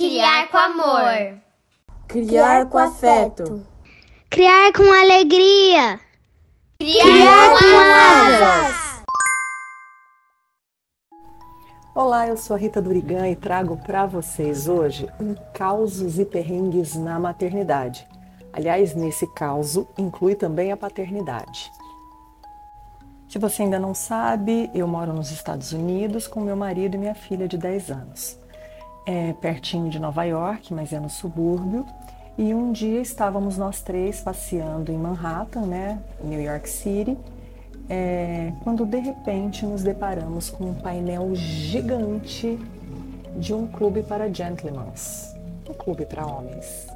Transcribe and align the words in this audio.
Criar 0.00 0.48
com 0.48 0.56
amor. 0.56 1.38
Criar 2.08 2.64
com 2.70 2.78
afeto. 2.78 3.66
Criar 4.30 4.72
com 4.72 4.90
alegria. 4.90 6.00
Criar, 6.78 7.04
Criar 7.04 7.50
com 7.58 7.66
asas. 8.64 9.02
Olá, 11.94 12.26
eu 12.26 12.38
sou 12.38 12.56
a 12.56 12.58
Rita 12.58 12.80
Durigan 12.80 13.28
e 13.28 13.36
trago 13.36 13.76
para 13.76 14.06
vocês 14.06 14.68
hoje 14.68 15.06
um 15.20 15.34
causos 15.52 16.18
e 16.18 16.24
perrengues 16.24 16.94
na 16.94 17.20
maternidade. 17.20 18.08
Aliás, 18.54 18.94
nesse 18.94 19.26
caso 19.34 19.86
inclui 19.98 20.34
também 20.34 20.72
a 20.72 20.78
paternidade. 20.78 21.70
Se 23.28 23.38
você 23.38 23.64
ainda 23.64 23.78
não 23.78 23.94
sabe, 23.94 24.70
eu 24.74 24.88
moro 24.88 25.12
nos 25.12 25.30
Estados 25.30 25.74
Unidos 25.74 26.26
com 26.26 26.40
meu 26.40 26.56
marido 26.56 26.94
e 26.94 26.98
minha 26.98 27.14
filha 27.14 27.46
de 27.46 27.58
10 27.58 27.90
anos. 27.90 28.40
É 29.06 29.32
pertinho 29.34 29.88
de 29.90 29.98
Nova 29.98 30.24
York, 30.24 30.72
mas 30.72 30.92
é 30.92 31.00
no 31.00 31.08
subúrbio. 31.08 31.86
E 32.38 32.54
um 32.54 32.72
dia 32.72 33.00
estávamos 33.00 33.58
nós 33.58 33.82
três 33.82 34.20
passeando 34.20 34.90
em 34.90 34.96
Manhattan, 34.96 35.66
né, 35.66 35.98
New 36.22 36.40
York 36.40 36.68
City, 36.68 37.18
é, 37.88 38.52
quando 38.62 38.86
de 38.86 38.98
repente 38.98 39.66
nos 39.66 39.82
deparamos 39.82 40.48
com 40.48 40.70
um 40.70 40.74
painel 40.74 41.34
gigante 41.34 42.58
de 43.36 43.52
um 43.52 43.66
clube 43.66 44.02
para 44.02 44.32
gentlemen, 44.32 44.86
um 45.68 45.74
clube 45.74 46.06
para 46.06 46.26
homens. 46.26 46.86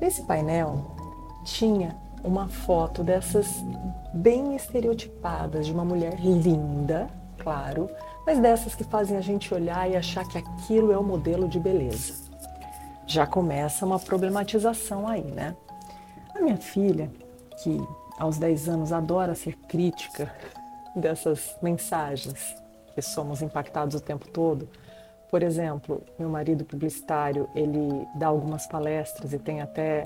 Nesse 0.00 0.22
painel 0.24 0.96
tinha 1.44 1.96
uma 2.22 2.48
foto 2.48 3.02
dessas 3.02 3.46
bem 4.12 4.56
estereotipadas 4.56 5.66
de 5.66 5.72
uma 5.72 5.84
mulher 5.84 6.18
linda, 6.20 7.08
claro, 7.42 7.88
mas 8.26 8.38
dessas 8.38 8.74
que 8.74 8.84
fazem 8.84 9.16
a 9.16 9.20
gente 9.20 9.52
olhar 9.52 9.90
e 9.90 9.96
achar 9.96 10.26
que 10.28 10.38
aquilo 10.38 10.92
é 10.92 10.98
o 10.98 11.02
modelo 11.02 11.48
de 11.48 11.58
beleza. 11.58 12.14
Já 13.06 13.26
começa 13.26 13.86
uma 13.86 13.98
problematização 13.98 15.08
aí, 15.08 15.22
né? 15.22 15.56
A 16.34 16.40
minha 16.40 16.56
filha, 16.56 17.10
que 17.62 17.80
aos 18.18 18.38
10 18.38 18.68
anos 18.68 18.92
adora 18.92 19.34
ser 19.34 19.56
crítica 19.68 20.32
dessas 20.94 21.56
mensagens 21.62 22.56
que 22.94 23.00
somos 23.00 23.40
impactados 23.40 23.94
o 23.94 24.00
tempo 24.00 24.28
todo, 24.28 24.68
por 25.30 25.42
exemplo, 25.42 26.02
meu 26.18 26.28
marido 26.28 26.64
publicitário, 26.64 27.48
ele 27.54 28.06
dá 28.14 28.28
algumas 28.28 28.66
palestras 28.66 29.32
e 29.32 29.38
tem 29.38 29.60
até 29.60 30.04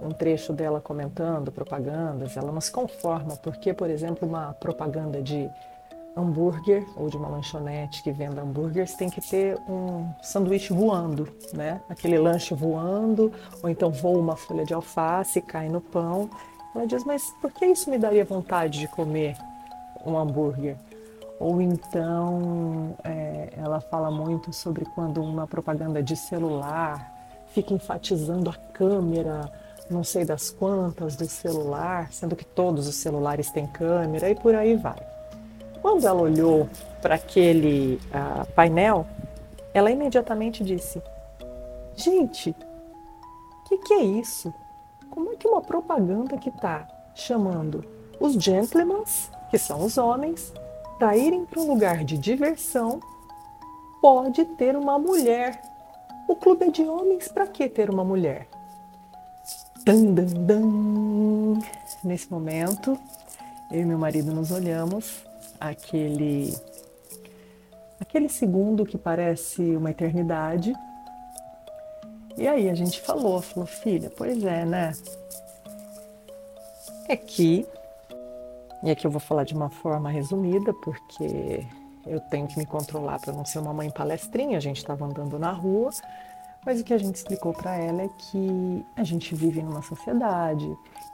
um 0.00 0.10
trecho 0.10 0.52
dela 0.52 0.80
comentando 0.80 1.52
propagandas. 1.52 2.36
Ela 2.36 2.50
não 2.50 2.60
se 2.60 2.72
conforma 2.72 3.36
porque, 3.36 3.74
por 3.74 3.90
exemplo, 3.90 4.26
uma 4.26 4.54
propaganda 4.54 5.20
de 5.20 5.48
hambúrguer 6.16 6.86
ou 6.96 7.08
de 7.08 7.16
uma 7.16 7.28
lanchonete 7.28 8.02
que 8.02 8.12
venda 8.12 8.42
hambúrgueres 8.42 8.94
tem 8.94 9.08
que 9.08 9.20
ter 9.20 9.58
um 9.68 10.08
sanduíche 10.22 10.72
voando, 10.72 11.28
né? 11.54 11.80
Aquele 11.88 12.18
lanche 12.18 12.54
voando, 12.54 13.32
ou 13.62 13.70
então 13.70 13.90
voa 13.90 14.18
uma 14.18 14.36
folha 14.36 14.64
de 14.64 14.74
alface 14.74 15.40
cai 15.40 15.68
no 15.68 15.80
pão. 15.80 16.28
Ela 16.74 16.86
diz, 16.86 17.04
mas 17.04 17.30
por 17.40 17.50
que 17.52 17.66
isso 17.66 17.90
me 17.90 17.98
daria 17.98 18.24
vontade 18.24 18.80
de 18.80 18.88
comer 18.88 19.36
um 20.04 20.18
hambúrguer? 20.18 20.76
Ou 21.38 21.60
então 21.60 22.96
é, 23.04 23.52
ela 23.56 23.80
fala 23.80 24.10
muito 24.10 24.52
sobre 24.52 24.84
quando 24.84 25.22
uma 25.22 25.46
propaganda 25.46 26.02
de 26.02 26.16
celular 26.16 27.10
fica 27.48 27.74
enfatizando 27.74 28.48
a 28.48 28.54
câmera, 28.72 29.50
não 29.90 30.04
sei 30.04 30.24
das 30.24 30.50
quantas 30.50 31.16
do 31.16 31.26
celular, 31.26 32.12
sendo 32.12 32.36
que 32.36 32.44
todos 32.44 32.86
os 32.86 32.94
celulares 32.94 33.50
têm 33.50 33.66
câmera 33.66 34.30
e 34.30 34.34
por 34.34 34.54
aí 34.54 34.76
vai. 34.76 35.11
Quando 35.92 36.06
ela 36.06 36.22
olhou 36.22 36.70
para 37.02 37.16
aquele 37.16 38.00
uh, 38.06 38.50
painel, 38.54 39.06
ela 39.74 39.90
imediatamente 39.90 40.64
disse: 40.64 41.02
Gente, 41.94 42.48
o 42.48 43.68
que, 43.68 43.76
que 43.76 43.92
é 43.92 44.02
isso? 44.02 44.54
Como 45.10 45.34
é 45.34 45.36
que 45.36 45.46
uma 45.46 45.60
propaganda 45.60 46.38
que 46.38 46.48
está 46.48 46.88
chamando 47.14 47.84
os 48.18 48.42
gentlemen, 48.42 49.04
que 49.50 49.58
são 49.58 49.84
os 49.84 49.98
homens, 49.98 50.54
para 50.98 51.14
irem 51.14 51.44
para 51.44 51.60
um 51.60 51.68
lugar 51.68 52.02
de 52.04 52.16
diversão, 52.16 52.98
pode 54.00 54.46
ter 54.46 54.74
uma 54.74 54.98
mulher. 54.98 55.60
O 56.26 56.34
clube 56.34 56.64
é 56.64 56.70
de 56.70 56.84
homens, 56.84 57.28
para 57.28 57.46
que 57.46 57.68
ter 57.68 57.90
uma 57.90 58.02
mulher? 58.02 58.48
Dan, 59.84 60.14
dan, 60.14 60.46
dan. 60.46 61.58
Nesse 62.02 62.32
momento, 62.32 62.98
eu 63.70 63.82
e 63.82 63.84
meu 63.84 63.98
marido 63.98 64.32
nos 64.32 64.50
olhamos, 64.50 65.30
aquele 65.62 66.54
aquele 68.00 68.28
segundo 68.28 68.84
que 68.84 68.98
parece 68.98 69.62
uma 69.76 69.90
eternidade. 69.90 70.72
E 72.36 72.48
aí 72.48 72.68
a 72.68 72.74
gente 72.74 73.00
falou, 73.00 73.40
falou, 73.40 73.66
filha, 73.66 74.10
pois 74.16 74.42
é, 74.42 74.64
né? 74.64 74.92
É 77.08 77.16
que 77.16 77.66
e 78.82 78.90
aqui 78.90 79.06
eu 79.06 79.10
vou 79.12 79.20
falar 79.20 79.44
de 79.44 79.54
uma 79.54 79.70
forma 79.70 80.10
resumida, 80.10 80.74
porque 80.82 81.64
eu 82.04 82.20
tenho 82.22 82.48
que 82.48 82.58
me 82.58 82.66
controlar 82.66 83.20
para 83.20 83.32
não 83.32 83.44
ser 83.44 83.60
uma 83.60 83.72
mãe 83.72 83.88
palestrinha. 83.90 84.56
A 84.56 84.60
gente 84.60 84.78
estava 84.78 85.04
andando 85.04 85.38
na 85.38 85.52
rua, 85.52 85.90
mas 86.64 86.80
o 86.80 86.84
que 86.84 86.94
a 86.94 86.98
gente 86.98 87.16
explicou 87.16 87.52
para 87.52 87.76
ela 87.76 88.02
é 88.02 88.08
que 88.08 88.84
a 88.96 89.04
gente 89.04 89.34
vive 89.34 89.62
numa 89.62 89.82
sociedade 89.82 90.66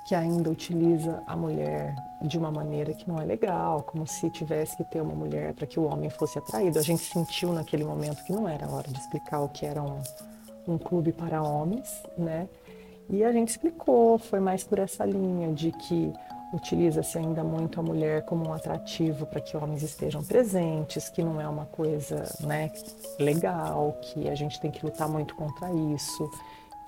que 0.07 0.15
ainda 0.15 0.51
utiliza 0.51 1.23
a 1.27 1.37
mulher 1.37 1.95
de 2.23 2.39
uma 2.39 2.51
maneira 2.51 2.95
que 2.95 3.07
não 3.07 3.21
é 3.21 3.25
legal, 3.25 3.83
como 3.83 4.07
se 4.07 4.31
tivesse 4.31 4.77
que 4.77 4.85
ter 4.85 5.03
uma 5.03 5.15
mulher 5.15 5.53
para 5.55 5.67
que 5.67 5.79
o 5.79 5.85
homem 5.85 6.09
fosse 6.09 6.39
atraído. 6.39 6.79
A 6.79 6.83
gente 6.83 7.03
sentiu 7.03 7.53
naquele 7.53 7.85
momento 7.85 8.25
que 8.25 8.33
não 8.33 8.49
era 8.49 8.67
hora 8.71 8.89
de 8.89 8.99
explicar 8.99 9.41
o 9.41 9.51
que 9.51 9.67
era 9.67 9.83
um, 9.83 10.01
um 10.67 10.79
clube 10.79 11.13
para 11.13 11.43
homens, 11.43 12.03
né? 12.17 12.49
E 13.11 13.23
a 13.23 13.33
gente 13.33 13.49
explicou, 13.49 14.19
foi 14.19 14.41
mais 14.41 14.65
por 14.65 14.79
essa 14.79 15.05
linha 15.05 15.53
de 15.53 15.73
que 15.73 16.13
utiliza-se 16.53 17.19
ainda 17.19 17.45
muito 17.45 17.79
a 17.79 17.83
mulher 17.83 18.25
como 18.25 18.49
um 18.49 18.53
atrativo 18.53 19.27
para 19.27 19.41
que 19.41 19.57
homens 19.57 19.83
estejam 19.83 20.23
presentes, 20.23 21.09
que 21.09 21.23
não 21.23 21.41
é 21.41 21.49
uma 21.49 21.67
coisa 21.67 22.25
né, 22.41 22.71
legal, 23.19 23.99
que 24.01 24.29
a 24.29 24.35
gente 24.35 24.61
tem 24.61 24.71
que 24.71 24.85
lutar 24.85 25.09
muito 25.09 25.35
contra 25.35 25.71
isso, 25.95 26.31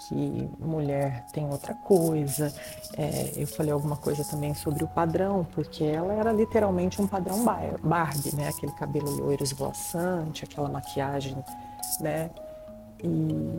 que 0.08 0.50
mulher 0.58 1.26
tem 1.32 1.46
outra 1.48 1.74
coisa. 1.74 2.52
É, 2.96 3.32
eu 3.36 3.46
falei 3.46 3.72
alguma 3.72 3.96
coisa 3.96 4.24
também 4.24 4.54
sobre 4.54 4.82
o 4.82 4.88
padrão, 4.88 5.46
porque 5.52 5.84
ela 5.84 6.14
era 6.14 6.32
literalmente 6.32 7.00
um 7.02 7.06
padrão 7.06 7.44
Barbie, 7.44 8.34
né? 8.34 8.48
Aquele 8.48 8.72
cabelo 8.72 9.10
loiro 9.10 9.42
esvoaçante, 9.42 10.44
aquela 10.44 10.68
maquiagem, 10.68 11.36
né? 12.00 12.30
E, 13.02 13.58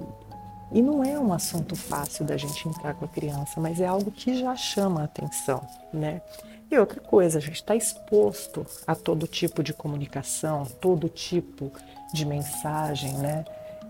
e 0.72 0.82
não 0.82 1.04
é 1.04 1.20
um 1.20 1.34
assunto 1.34 1.76
fácil 1.76 2.26
da 2.26 2.38
gente 2.38 2.68
entrar 2.68 2.94
com 2.94 3.06
a 3.06 3.08
criança, 3.08 3.60
mas 3.60 3.80
é 3.82 3.86
algo 3.86 4.12
que 4.12 4.38
já 4.38 4.56
chama 4.56 5.02
a 5.02 5.04
atenção, 5.04 5.62
né? 5.94 6.22
E 6.70 6.80
outra 6.80 7.02
coisa, 7.02 7.38
a 7.38 7.42
gente 7.42 7.56
está 7.56 7.76
exposto 7.76 8.66
a 8.88 8.96
todo 8.96 9.28
tipo 9.28 9.62
de 9.62 9.74
comunicação, 9.74 10.66
todo 10.80 11.10
tipo 11.10 11.70
de 12.14 12.26
mensagem, 12.26 13.14
né? 13.16 13.44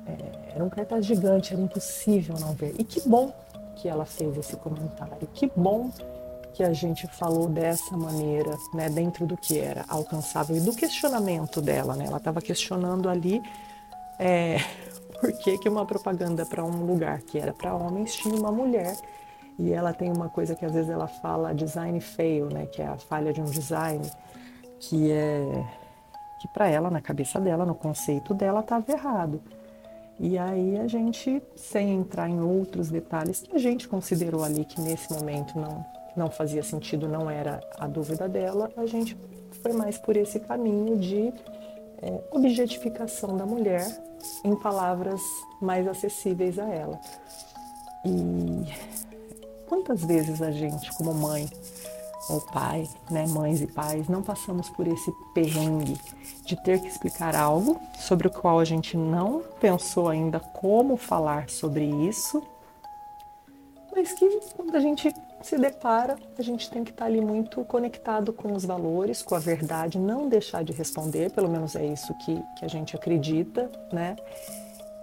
É, 0.08 0.56
era 0.56 0.64
um 0.64 0.70
cartaz 0.70 1.06
gigante, 1.06 1.54
era 1.54 1.62
impossível 1.62 2.36
não 2.40 2.54
ver. 2.54 2.74
E 2.80 2.84
que 2.84 3.08
bom 3.08 3.32
que 3.76 3.88
ela 3.88 4.06
fez 4.06 4.36
esse 4.36 4.56
comentário, 4.56 5.28
que 5.34 5.52
bom 5.56 5.92
que 6.54 6.64
a 6.64 6.74
gente 6.74 7.08
falou 7.08 7.48
dessa 7.48 7.96
maneira, 7.96 8.58
né, 8.74 8.90
dentro 8.90 9.26
do 9.26 9.38
que 9.38 9.60
era 9.60 9.86
alcançável 9.88 10.56
e 10.56 10.60
do 10.60 10.74
questionamento 10.74 11.62
dela, 11.62 11.96
né? 11.96 12.06
Ela 12.06 12.18
estava 12.18 12.42
questionando 12.42 13.08
ali 13.08 13.42
é, 14.20 14.58
por 15.22 15.32
que, 15.32 15.58
que 15.60 15.70
uma 15.70 15.86
propaganda 15.86 16.46
para 16.46 16.66
um 16.66 16.84
lugar 16.84 17.22
que 17.22 17.38
era 17.38 17.54
para 17.54 17.76
homens 17.76 18.16
tinha 18.16 18.36
uma 18.36 18.52
mulher. 18.52 18.98
E 19.60 19.72
ela 19.72 19.94
tem 19.94 20.12
uma 20.12 20.28
coisa 20.28 20.56
que 20.56 20.66
às 20.66 20.74
vezes 20.74 20.90
ela 20.90 21.08
fala 21.08 21.54
design 21.54 22.02
fail, 22.02 22.48
né, 22.48 22.66
que 22.66 22.82
é 22.82 22.88
a 22.88 22.98
falha 22.98 23.32
de 23.32 23.40
um 23.40 23.46
design, 23.46 24.10
que 24.80 25.12
é 25.12 25.64
que 26.40 26.48
para 26.48 26.68
ela, 26.68 26.90
na 26.90 27.00
cabeça 27.00 27.40
dela, 27.40 27.68
no 27.68 27.76
conceito 27.76 28.34
dela, 28.34 28.62
estava 28.62 28.92
errado. 28.92 29.40
E 30.20 30.40
aí 30.40 30.80
a 30.80 30.88
gente, 30.88 31.40
sem 31.56 31.94
entrar 31.94 32.28
em 32.28 32.42
outros 32.42 32.90
detalhes 32.90 33.42
que 33.42 33.56
a 33.56 33.60
gente 33.60 33.88
considerou 33.88 34.44
ali 34.44 34.66
que 34.66 34.82
nesse 34.82 35.14
momento 35.14 35.60
não, 35.60 35.86
não 36.16 36.32
fazia 36.32 36.64
sentido, 36.64 37.08
não 37.08 37.30
era 37.30 37.60
a 37.78 37.86
dúvida 37.86 38.28
dela, 38.28 38.72
a 38.76 38.88
gente 38.88 39.16
foi 39.62 39.74
mais 39.74 40.00
por 40.00 40.18
esse 40.18 40.40
caminho 40.40 40.98
de 40.98 41.32
é, 42.02 42.22
objetificação 42.32 43.38
da 43.38 43.46
mulher 43.46 43.86
em 44.44 44.56
palavras 44.56 45.22
mais 45.62 45.88
acessíveis 45.88 46.58
a 46.58 46.68
ela. 46.68 47.00
E 48.06 48.66
quantas 49.68 50.04
vezes 50.04 50.42
a 50.42 50.52
gente, 50.52 50.92
como 50.94 51.14
mãe 51.14 51.48
ou 52.30 52.42
pai, 52.42 52.88
né, 53.10 53.26
mães 53.28 53.62
e 53.62 53.68
pais, 53.68 54.08
não 54.08 54.22
passamos 54.22 54.70
por 54.70 54.88
esse 54.88 55.12
perrengue 55.34 56.00
de 56.46 56.56
ter 56.64 56.80
que 56.82 56.88
explicar 56.88 57.36
algo 57.36 57.80
sobre 58.00 58.28
o 58.28 58.32
qual 58.32 58.60
a 58.60 58.66
gente 58.66 58.98
não 58.98 59.42
pensou 59.60 60.10
ainda 60.10 60.40
como 60.40 60.98
falar 60.98 61.50
sobre 61.50 61.86
isso, 61.86 62.44
mas 63.94 64.14
que 64.14 64.40
quando 64.56 64.76
a 64.76 64.80
gente 64.80 65.14
se 65.42 65.58
depara, 65.58 66.16
a 66.38 66.42
gente 66.42 66.70
tem 66.70 66.84
que 66.84 66.92
estar 66.92 67.06
ali 67.06 67.20
muito 67.20 67.64
conectado 67.66 68.32
com 68.32 68.54
os 68.54 68.64
valores, 68.64 69.22
com 69.22 69.36
a 69.36 69.40
verdade, 69.40 70.00
não 70.00 70.30
deixar 70.30 70.64
de 70.64 70.72
responder, 70.72 71.32
pelo 71.32 71.50
menos 71.50 71.76
é 71.76 71.86
isso 71.86 72.14
que, 72.20 72.42
que 72.58 72.66
a 72.66 72.68
gente 72.68 72.96
acredita, 72.96 73.70
né? 73.92 74.16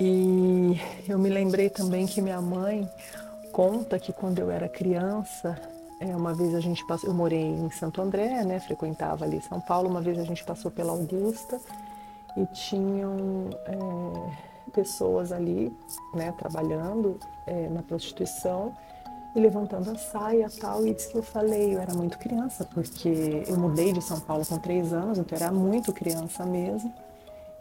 E 0.01 0.81
eu 1.09 1.19
me 1.19 1.29
lembrei 1.29 1.69
também 1.69 2.07
que 2.07 2.23
minha 2.23 2.41
mãe 2.41 2.89
conta 3.53 3.99
que 3.99 4.13
quando 4.13 4.39
eu 4.39 4.51
era 4.51 4.69
criança, 4.69 5.61
é, 6.01 6.15
uma 6.15 6.33
vez 6.33 6.55
a 6.55 6.61
gente 6.61 6.87
passou, 6.87 7.11
eu 7.11 7.15
morei 7.15 7.43
em 7.43 7.71
Santo 7.71 8.01
André, 8.01 8.45
né, 8.45 8.61
frequentava 8.61 9.25
ali 9.25 9.43
São 9.43 9.61
Paulo, 9.61 9.89
uma 9.89 10.01
vez 10.01 10.19
a 10.19 10.25
gente 10.25 10.45
passou 10.45 10.71
pela 10.71 10.93
Augusta 10.93 11.61
e 12.37 12.47
tinham 12.47 13.51
é, 13.67 14.49
pessoas 14.69 15.33
ali, 15.33 15.73
né, 16.15 16.33
trabalhando 16.33 17.19
é, 17.47 17.69
na 17.69 17.83
prostituição 17.83 18.75
e 19.35 19.41
levantando 19.41 19.91
a 19.91 19.97
saia 19.97 20.49
tal, 20.61 20.87
e 20.87 20.95
disse 20.95 21.11
que 21.11 21.19
eu 21.19 21.23
falei, 21.23 21.75
eu 21.75 21.81
era 21.81 21.95
muito 21.95 22.19
criança, 22.19 22.65
porque 22.65 23.45
eu 23.47 23.57
mudei 23.57 23.93
de 23.93 24.03
São 24.03 24.19
Paulo 24.21 24.45
com 24.47 24.59
três 24.59 24.93
anos, 24.93 25.19
então 25.19 25.39
eu 25.39 25.45
era 25.45 25.53
muito 25.53 25.93
criança 25.93 26.45
mesmo. 26.47 26.93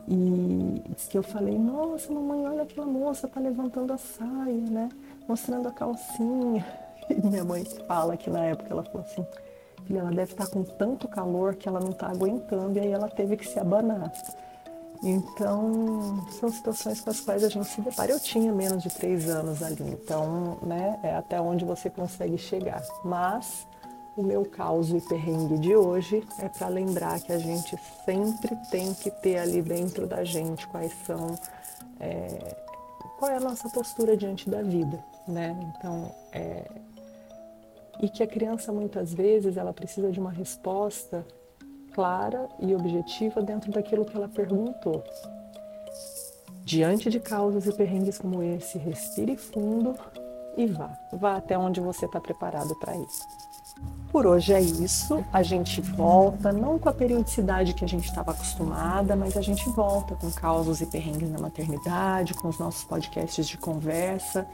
E 0.08 0.82
disse 0.96 1.10
que 1.10 1.18
eu 1.18 1.24
falei, 1.24 1.58
nossa, 1.58 2.12
mamãe, 2.12 2.48
olha 2.48 2.64
aquela 2.64 2.88
moça, 2.88 3.28
tá 3.28 3.42
levantando 3.42 3.92
a 3.92 3.98
saia, 3.98 4.62
né? 4.70 4.88
Mostrando 5.28 5.68
a 5.68 5.72
calcinha. 5.72 6.66
E 7.10 7.26
minha 7.26 7.46
mãe 7.46 7.64
fala 7.88 8.18
que 8.18 8.30
na 8.30 8.44
época 8.44 8.68
ela 8.70 8.84
falou 8.84 9.00
assim, 9.00 9.26
filha, 9.86 10.00
ela 10.00 10.10
deve 10.10 10.34
estar 10.34 10.46
tá 10.46 10.52
com 10.52 10.62
tanto 10.62 11.08
calor 11.08 11.56
que 11.56 11.70
ela 11.70 11.80
não 11.80 11.92
está 11.92 12.08
aguentando, 12.08 12.78
e 12.78 12.82
aí 12.82 12.92
ela 12.92 13.08
teve 13.08 13.38
que 13.38 13.48
se 13.48 13.58
abanar. 13.58 14.12
Então, 15.04 16.26
são 16.32 16.50
situações 16.50 17.02
com 17.02 17.10
as 17.10 17.20
quais 17.20 17.44
a 17.44 17.50
gente 17.50 17.68
se 17.68 17.82
depara. 17.82 18.12
Eu 18.12 18.20
tinha 18.20 18.52
menos 18.52 18.82
de 18.82 18.90
três 18.90 19.30
anos 19.30 19.62
ali, 19.62 19.84
então, 19.84 20.58
né, 20.64 21.00
é 21.04 21.16
até 21.16 21.40
onde 21.40 21.64
você 21.64 21.90
consegue 21.90 22.38
chegar. 22.38 22.84
Mas 23.04 23.68
o 24.16 24.24
meu 24.24 24.44
caos 24.46 24.90
e 24.90 25.00
perrengue 25.00 25.60
de 25.60 25.76
hoje 25.76 26.28
é 26.40 26.50
para 26.50 26.68
lembrar 26.68 27.20
que 27.20 27.32
a 27.32 27.38
gente 27.38 27.78
sempre 28.04 28.56
tem 28.72 28.94
que 28.96 29.12
ter 29.12 29.38
ali 29.38 29.62
dentro 29.62 30.08
da 30.08 30.24
gente 30.24 30.68
quais 30.68 30.92
são, 31.06 31.38
é, 32.00 32.56
qual 33.20 33.32
é 33.32 33.38
a 33.38 33.40
nossa 33.40 33.70
postura 33.70 34.18
diante 34.18 34.50
da 34.50 34.64
vida, 34.64 35.00
né? 35.28 35.56
Então, 35.78 36.12
é, 36.32 36.66
e 38.02 38.10
que 38.10 38.24
a 38.24 38.28
criança 38.28 38.72
muitas 38.72 39.14
vezes 39.14 39.56
ela 39.58 39.74
precisa 39.74 40.12
de 40.12 40.20
uma 40.20 40.32
resposta 40.32 41.26
clara 41.98 42.48
e 42.60 42.76
objetiva 42.76 43.42
dentro 43.42 43.72
daquilo 43.72 44.06
que 44.06 44.16
ela 44.16 44.30
perguntou. 44.30 45.04
Diante 46.64 47.10
de 47.10 47.20
causas 47.20 47.66
e 47.66 47.74
perrengues 47.74 48.20
como 48.20 48.44
esse, 48.44 48.78
respire 48.78 49.36
fundo 49.36 49.96
e 50.56 50.68
vá. 50.68 50.96
Vá 51.12 51.38
até 51.38 51.58
onde 51.58 51.82
você 51.82 52.06
está 52.06 52.22
preparado 52.22 52.76
para 52.76 52.96
ir. 52.96 53.08
Por 54.12 54.28
hoje 54.28 54.54
é 54.54 54.62
isso. 54.62 55.26
A 55.34 55.42
gente 55.42 55.82
volta, 55.82 56.54
não 56.54 56.78
com 56.78 56.88
a 56.88 56.94
periodicidade 56.94 57.74
que 57.74 57.84
a 57.84 57.88
gente 57.88 58.06
estava 58.06 58.30
acostumada, 58.30 59.16
mas 59.16 59.36
a 59.36 59.42
gente 59.42 59.68
volta 59.70 60.14
com 60.14 60.30
causos 60.32 60.82
e 60.82 60.86
perrengues 60.86 61.32
na 61.32 61.40
maternidade, 61.40 62.36
com 62.36 62.48
os 62.48 62.60
nossos 62.60 62.84
podcasts 62.84 63.48
de 63.48 63.58
conversa. 63.58 64.48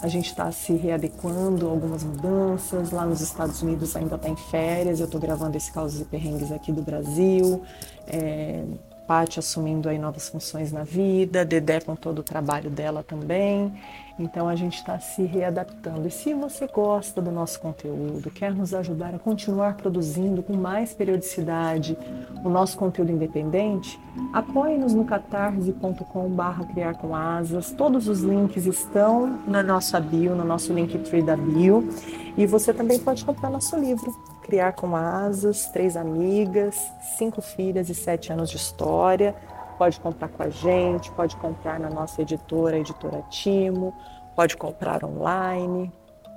A 0.00 0.06
gente 0.06 0.26
está 0.26 0.50
se 0.52 0.74
readequando 0.74 1.66
a 1.66 1.70
algumas 1.70 2.04
mudanças. 2.04 2.92
Lá 2.92 3.04
nos 3.04 3.20
Estados 3.20 3.60
Unidos 3.62 3.96
ainda 3.96 4.14
está 4.14 4.28
em 4.28 4.36
férias. 4.36 5.00
Eu 5.00 5.06
estou 5.06 5.20
gravando 5.20 5.56
esse 5.56 5.72
causos 5.72 6.00
e 6.00 6.04
perrengues 6.04 6.52
aqui 6.52 6.70
do 6.70 6.82
Brasil. 6.82 7.62
É, 8.06 8.62
Paty 9.08 9.38
assumindo 9.38 9.88
aí 9.88 9.98
novas 9.98 10.28
funções 10.28 10.70
na 10.70 10.84
vida, 10.84 11.42
Dedé 11.42 11.80
com 11.80 11.96
todo 11.96 12.18
o 12.18 12.22
trabalho 12.22 12.68
dela 12.68 13.02
também. 13.02 13.72
Então 14.18 14.46
a 14.46 14.54
gente 14.54 14.76
está 14.76 15.00
se 15.00 15.22
readaptando. 15.22 16.06
E 16.06 16.10
se 16.10 16.34
você 16.34 16.66
gosta 16.66 17.22
do 17.22 17.30
nosso 17.30 17.58
conteúdo, 17.58 18.30
quer 18.30 18.54
nos 18.54 18.74
ajudar 18.74 19.14
a 19.14 19.18
continuar 19.18 19.76
produzindo 19.76 20.42
com 20.42 20.52
mais 20.52 20.92
periodicidade 20.92 21.96
o 22.44 22.50
nosso 22.50 22.76
conteúdo 22.76 23.10
independente, 23.10 23.98
apoie-nos 24.30 24.92
no 24.92 25.06
catarse.com.br 25.06 26.64
criar 26.74 26.94
com 26.94 27.14
asas. 27.14 27.70
Todos 27.70 28.08
os 28.08 28.20
links 28.20 28.66
estão 28.66 29.38
na 29.46 29.62
nossa 29.62 29.98
bio, 29.98 30.34
no 30.34 30.44
nosso 30.44 30.74
Linktree 30.74 31.22
da 31.22 31.36
bio. 31.36 31.88
E 32.36 32.44
você 32.44 32.74
também 32.74 32.98
pode 32.98 33.24
comprar 33.24 33.48
nosso 33.48 33.74
livro, 33.78 34.14
Criar 34.48 34.72
com 34.72 34.96
Asas, 34.96 35.66
Três 35.66 35.94
Amigas, 35.94 36.74
Cinco 37.18 37.42
Filhas 37.42 37.90
e 37.90 37.94
Sete 37.94 38.32
Anos 38.32 38.48
de 38.50 38.56
História 38.56 39.36
pode 39.78 40.00
comprar 40.00 40.28
com 40.28 40.42
a 40.42 40.48
gente, 40.50 41.10
pode 41.12 41.36
comprar 41.36 41.78
na 41.78 41.88
nossa 41.88 42.20
editora, 42.20 42.76
a 42.76 42.80
editora 42.80 43.22
Timo, 43.30 43.94
pode 44.34 44.56
comprar 44.56 45.04
online. 45.04 45.92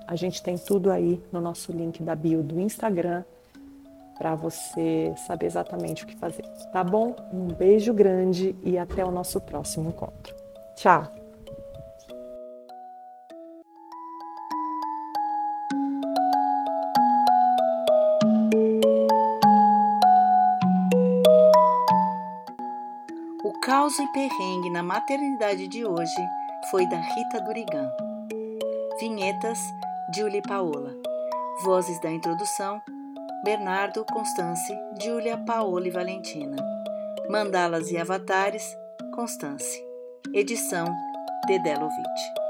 A 0.08 0.16
gente 0.16 0.44
tem 0.44 0.58
tudo 0.58 0.92
aí 0.92 1.22
no 1.32 1.42
nosso 1.42 1.72
link 1.72 2.04
da 2.04 2.14
bio 2.14 2.44
do 2.44 2.60
Instagram 2.60 3.24
para 4.18 4.36
você 4.36 5.14
saber 5.26 5.48
exatamente 5.48 6.04
o 6.04 6.08
que 6.08 6.16
fazer. 6.16 6.44
Tá 6.72 6.84
bom? 6.84 7.16
Um 7.34 7.48
beijo 7.48 7.94
grande 7.94 8.56
e 8.62 8.78
até 8.78 9.04
o 9.04 9.10
nosso 9.10 9.42
próximo 9.42 9.90
encontro. 9.90 10.36
Tchau! 10.76 11.21
Caos 23.62 24.00
e 24.00 24.08
perrengue 24.08 24.72
na 24.72 24.82
maternidade 24.82 25.68
de 25.68 25.86
hoje 25.86 26.16
foi 26.72 26.88
da 26.90 26.98
Rita 26.98 27.40
Durigan. 27.42 27.92
Vinhetas, 29.00 29.60
Julie 30.16 30.42
Paola. 30.42 30.96
Vozes 31.64 32.02
da 32.02 32.10
introdução, 32.10 32.82
Bernardo, 33.44 34.04
Constance, 34.12 34.74
Júlia, 35.00 35.38
Paola 35.38 35.88
e 35.88 35.92
Valentina. 35.92 36.58
Mandalas 37.30 37.92
e 37.92 37.98
avatares, 38.00 38.76
Constance. 39.14 39.80
Edição, 40.34 40.86
Dedelovitch. 41.46 42.41